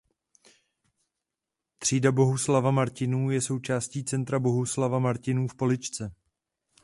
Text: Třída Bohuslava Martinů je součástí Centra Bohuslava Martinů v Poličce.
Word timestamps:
Třída 1.77 2.11
Bohuslava 2.11 2.71
Martinů 2.71 3.31
je 3.31 3.41
součástí 3.41 4.03
Centra 4.03 4.39
Bohuslava 4.39 4.99
Martinů 4.99 5.47
v 5.47 5.55
Poličce. 5.55 6.11